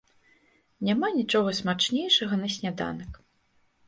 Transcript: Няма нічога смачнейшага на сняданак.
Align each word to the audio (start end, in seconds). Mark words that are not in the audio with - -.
Няма 0.87 1.11
нічога 1.17 1.53
смачнейшага 1.59 2.39
на 2.39 2.47
сняданак. 2.55 3.21